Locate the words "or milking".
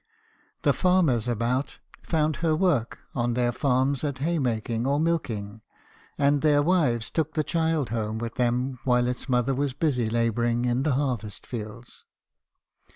4.87-5.61